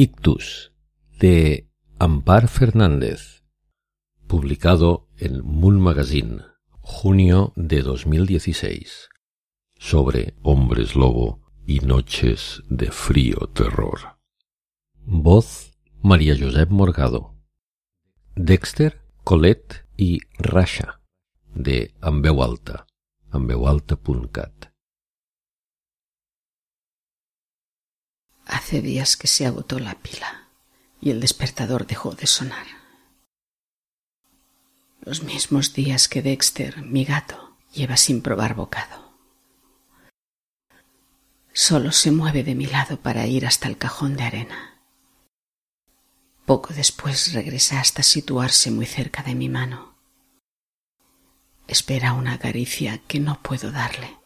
Ictus 0.00 0.70
de 1.18 1.68
Ampar 1.98 2.46
Fernández, 2.46 3.42
publicado 4.28 5.08
en 5.16 5.44
Moon 5.44 5.80
Magazine, 5.80 6.42
junio 6.82 7.52
de 7.56 7.82
2016, 7.82 9.08
sobre 9.76 10.34
hombres 10.42 10.94
lobo 10.94 11.50
y 11.66 11.80
noches 11.80 12.62
de 12.68 12.92
frío 12.92 13.50
terror. 13.52 14.20
Voz 15.04 15.72
María 16.00 16.36
Josep 16.38 16.70
Morgado. 16.70 17.34
Dexter, 18.36 19.02
Colette 19.24 19.84
y 19.96 20.20
Rasha, 20.38 21.00
de 21.56 21.92
Ambeu 22.00 22.44
Alta, 22.44 22.86
ambeualta.cat. 23.32 24.57
Hace 28.68 28.82
días 28.82 29.16
que 29.16 29.28
se 29.28 29.46
agotó 29.46 29.78
la 29.78 29.94
pila 29.94 30.46
y 31.00 31.08
el 31.08 31.20
despertador 31.20 31.86
dejó 31.86 32.14
de 32.14 32.26
sonar. 32.26 32.66
Los 35.00 35.22
mismos 35.22 35.72
días 35.72 36.06
que 36.06 36.20
Dexter, 36.20 36.82
mi 36.82 37.06
gato, 37.06 37.56
lleva 37.72 37.96
sin 37.96 38.20
probar 38.20 38.54
bocado. 38.54 39.10
Solo 41.54 41.92
se 41.92 42.10
mueve 42.10 42.44
de 42.44 42.54
mi 42.54 42.66
lado 42.66 43.00
para 43.00 43.26
ir 43.26 43.46
hasta 43.46 43.68
el 43.68 43.78
cajón 43.78 44.18
de 44.18 44.24
arena. 44.24 44.82
Poco 46.44 46.74
después 46.74 47.32
regresa 47.32 47.80
hasta 47.80 48.02
situarse 48.02 48.70
muy 48.70 48.84
cerca 48.84 49.22
de 49.22 49.34
mi 49.34 49.48
mano. 49.48 49.96
Espera 51.66 52.12
una 52.12 52.38
caricia 52.38 52.98
que 52.98 53.18
no 53.18 53.40
puedo 53.40 53.72
darle. 53.72 54.18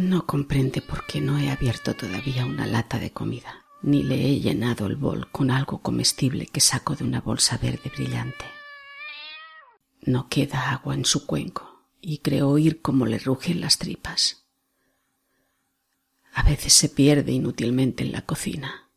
No 0.00 0.24
comprende 0.24 0.80
por 0.80 1.04
qué 1.04 1.20
no 1.20 1.38
he 1.38 1.50
abierto 1.50 1.94
todavía 1.94 2.46
una 2.46 2.66
lata 2.66 2.98
de 2.98 3.10
comida, 3.10 3.66
ni 3.82 4.02
le 4.02 4.14
he 4.14 4.40
llenado 4.40 4.86
el 4.86 4.96
bol 4.96 5.30
con 5.30 5.50
algo 5.50 5.82
comestible 5.82 6.46
que 6.46 6.62
saco 6.62 6.96
de 6.96 7.04
una 7.04 7.20
bolsa 7.20 7.58
verde 7.58 7.92
brillante. 7.94 8.46
No 10.00 10.30
queda 10.30 10.70
agua 10.70 10.94
en 10.94 11.04
su 11.04 11.26
cuenco 11.26 11.84
y 12.00 12.18
creo 12.20 12.48
oír 12.48 12.80
cómo 12.80 13.04
le 13.04 13.18
rugen 13.18 13.60
las 13.60 13.76
tripas. 13.76 14.46
A 16.32 16.44
veces 16.44 16.72
se 16.72 16.88
pierde 16.88 17.32
inútilmente 17.32 18.02
en 18.02 18.12
la 18.12 18.22
cocina. 18.22 18.88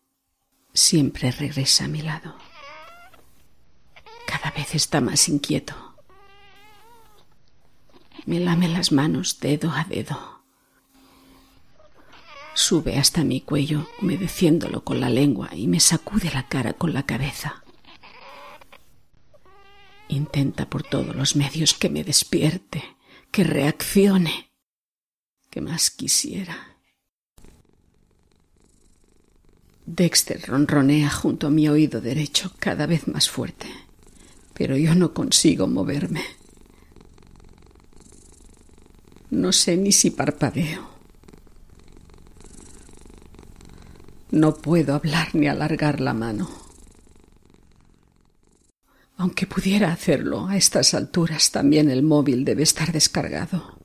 Siempre 0.73 1.31
regresa 1.31 1.83
a 1.83 1.89
mi 1.89 2.01
lado. 2.01 2.37
Cada 4.25 4.51
vez 4.51 4.73
está 4.73 5.01
más 5.01 5.27
inquieto. 5.27 5.97
Me 8.25 8.39
lame 8.39 8.69
las 8.69 8.93
manos 8.93 9.41
dedo 9.41 9.69
a 9.69 9.83
dedo 9.83 10.32
Sube 12.55 12.97
hasta 12.97 13.23
mi 13.23 13.41
cuello, 13.41 13.89
humedeciéndolo 14.01 14.83
con 14.83 14.99
la 14.99 15.09
lengua 15.09 15.49
y 15.55 15.67
me 15.67 15.79
sacude 15.79 16.31
la 16.31 16.47
cara 16.47 16.73
con 16.73 16.93
la 16.93 17.03
cabeza. 17.03 17.63
Intenta 20.07 20.69
por 20.69 20.83
todos 20.83 21.15
los 21.15 21.35
medios 21.35 21.73
que 21.73 21.89
me 21.89 22.03
despierte, 22.03 22.83
que 23.31 23.43
reaccione, 23.43 24.51
que 25.49 25.61
más 25.61 25.89
quisiera. 25.89 26.77
Dexter 29.85 30.41
ronronea 30.47 31.09
junto 31.09 31.47
a 31.47 31.49
mi 31.49 31.67
oído 31.67 31.99
derecho 31.99 32.53
cada 32.59 32.85
vez 32.85 33.07
más 33.07 33.29
fuerte, 33.29 33.67
pero 34.53 34.77
yo 34.77 34.93
no 34.95 35.13
consigo 35.13 35.67
moverme. 35.67 36.23
No 39.31 39.51
sé 39.51 39.75
ni 39.75 39.91
si 39.91 40.11
parpadeo. 40.11 40.93
No 44.33 44.55
puedo 44.55 44.95
hablar 44.95 45.35
ni 45.35 45.47
alargar 45.47 46.01
la 46.01 46.15
mano. 46.15 46.49
Aunque 49.15 49.45
pudiera 49.45 49.93
hacerlo, 49.93 50.47
a 50.47 50.57
estas 50.57 50.95
alturas 50.95 51.51
también 51.51 51.91
el 51.91 52.01
móvil 52.01 52.43
debe 52.43 52.63
estar 52.63 52.91
descargado. 52.91 53.77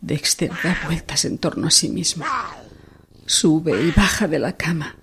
Dexter 0.00 0.52
da 0.62 0.78
vueltas 0.86 1.24
en 1.24 1.38
torno 1.38 1.66
a 1.66 1.72
sí 1.72 1.88
mismo. 1.88 2.24
Sube 3.26 3.72
y 3.82 3.90
baja 3.90 4.28
de 4.28 4.38
la 4.38 4.56
cama, 4.56 4.94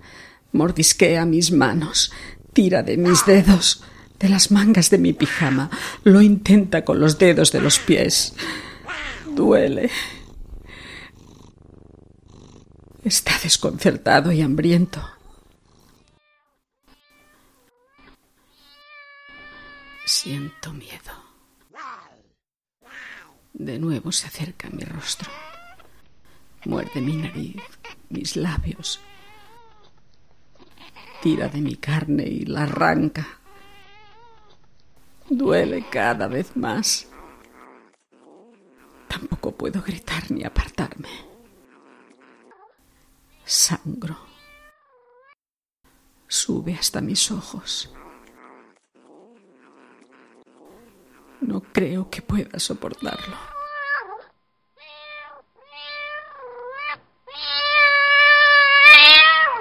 mordisquea 0.52 1.26
mis 1.26 1.52
manos, 1.52 2.10
tira 2.54 2.82
de 2.82 2.96
mis 2.96 3.26
dedos, 3.26 3.82
de 4.18 4.30
las 4.30 4.50
mangas 4.50 4.88
de 4.88 4.96
mi 4.96 5.12
pijama, 5.12 5.68
lo 6.04 6.22
intenta 6.22 6.86
con 6.86 7.00
los 7.00 7.18
dedos 7.18 7.52
de 7.52 7.60
los 7.60 7.78
pies. 7.80 8.32
Duele. 9.36 9.90
Está 13.08 13.32
desconcertado 13.42 14.32
y 14.32 14.42
hambriento. 14.42 15.00
Siento 20.04 20.74
miedo. 20.74 21.14
De 23.54 23.78
nuevo 23.78 24.12
se 24.12 24.26
acerca 24.26 24.68
a 24.68 24.72
mi 24.72 24.82
rostro. 24.82 25.30
Muerde 26.66 27.00
mi 27.00 27.16
nariz, 27.16 27.62
mis 28.10 28.36
labios. 28.36 29.00
Tira 31.22 31.48
de 31.48 31.62
mi 31.62 31.76
carne 31.76 32.24
y 32.24 32.44
la 32.44 32.64
arranca. 32.64 33.26
Duele 35.30 35.88
cada 35.90 36.26
vez 36.26 36.54
más. 36.58 37.08
Tampoco 39.08 39.52
puedo 39.52 39.80
gritar 39.80 40.30
ni 40.30 40.44
apartarme 40.44 41.27
sangro. 43.48 44.16
Sube 46.26 46.74
hasta 46.74 47.00
mis 47.00 47.30
ojos. 47.30 47.90
No 51.40 51.60
creo 51.60 52.10
que 52.10 52.20
pueda 52.20 52.58
soportarlo. 52.58 53.57